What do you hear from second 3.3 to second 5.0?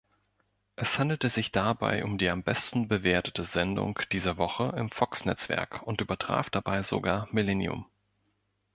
Sendung dieser Woche im